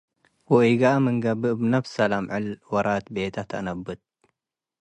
ወኢገአ 0.51 0.95
ምን 1.03 1.15
ገብእ፡ 1.23 1.51
እብ 1.55 1.59
ነብሰ 1.71 1.95
ለምዕል 2.11 2.45
ወራት 2.73 3.05
ቤተ 3.15 3.35
ተአንብት። 3.49 4.01